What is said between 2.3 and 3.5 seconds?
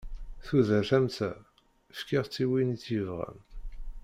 i win i tt-yebɣan.